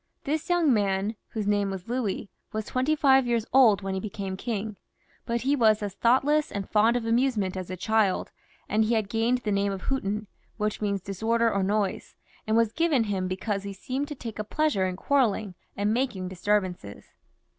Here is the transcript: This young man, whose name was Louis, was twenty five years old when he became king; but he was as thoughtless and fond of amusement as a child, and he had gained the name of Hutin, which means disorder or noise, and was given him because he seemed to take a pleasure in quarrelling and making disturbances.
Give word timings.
This 0.23 0.49
young 0.49 0.73
man, 0.73 1.15
whose 1.29 1.45
name 1.45 1.69
was 1.69 1.87
Louis, 1.87 2.31
was 2.53 2.65
twenty 2.65 2.95
five 2.95 3.27
years 3.27 3.45
old 3.53 3.83
when 3.83 3.93
he 3.93 3.99
became 3.99 4.35
king; 4.35 4.77
but 5.27 5.41
he 5.41 5.55
was 5.55 5.83
as 5.83 5.93
thoughtless 5.93 6.51
and 6.51 6.67
fond 6.67 6.95
of 6.97 7.05
amusement 7.05 7.55
as 7.55 7.69
a 7.69 7.77
child, 7.77 8.31
and 8.67 8.83
he 8.83 8.95
had 8.95 9.09
gained 9.09 9.43
the 9.43 9.51
name 9.51 9.71
of 9.71 9.83
Hutin, 9.89 10.25
which 10.57 10.81
means 10.81 11.01
disorder 11.01 11.53
or 11.53 11.61
noise, 11.61 12.15
and 12.47 12.57
was 12.57 12.73
given 12.73 13.03
him 13.03 13.27
because 13.27 13.61
he 13.61 13.73
seemed 13.73 14.07
to 14.07 14.15
take 14.15 14.39
a 14.39 14.43
pleasure 14.43 14.87
in 14.87 14.95
quarrelling 14.95 15.53
and 15.77 15.93
making 15.93 16.27
disturbances. 16.29 17.11